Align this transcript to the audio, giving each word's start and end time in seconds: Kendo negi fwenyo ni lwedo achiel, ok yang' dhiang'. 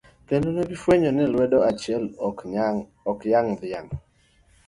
Kendo 0.27 0.49
negi 0.51 0.75
fwenyo 0.81 1.09
ni 1.13 1.23
lwedo 1.31 1.57
achiel, 1.71 2.03
ok 3.11 3.19
yang' 3.33 3.53
dhiang'. 3.59 3.93